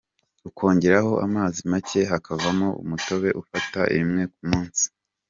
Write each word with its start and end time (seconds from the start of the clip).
Ukongeramo 0.49 1.15
amazi 1.25 1.59
make 1.71 2.01
hakavamo 2.11 2.67
umutobe 2.83 3.29
ufata 3.41 3.79
rimwe 3.93 4.23
ku 4.33 4.41
munsi. 4.49 4.85